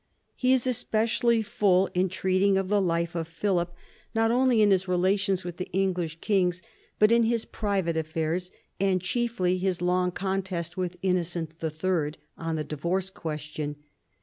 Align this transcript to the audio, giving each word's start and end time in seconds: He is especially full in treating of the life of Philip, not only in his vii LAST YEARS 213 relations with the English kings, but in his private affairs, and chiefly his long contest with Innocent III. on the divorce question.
He 0.35 0.51
is 0.51 0.65
especially 0.65 1.43
full 1.43 1.85
in 1.93 2.09
treating 2.09 2.57
of 2.57 2.69
the 2.69 2.81
life 2.81 3.13
of 3.13 3.27
Philip, 3.27 3.71
not 4.15 4.31
only 4.31 4.63
in 4.63 4.71
his 4.71 4.85
vii 4.85 4.93
LAST 4.95 5.27
YEARS 5.27 5.41
213 5.43 5.45
relations 5.45 5.45
with 5.45 5.57
the 5.57 5.77
English 5.77 6.19
kings, 6.21 6.61
but 6.97 7.11
in 7.11 7.21
his 7.21 7.45
private 7.45 7.95
affairs, 7.95 8.49
and 8.79 8.99
chiefly 8.99 9.59
his 9.59 9.79
long 9.79 10.09
contest 10.09 10.75
with 10.75 10.97
Innocent 11.03 11.63
III. 11.63 12.13
on 12.35 12.55
the 12.55 12.63
divorce 12.63 13.11
question. 13.11 13.75